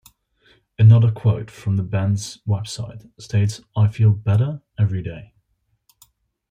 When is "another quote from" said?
0.79-1.77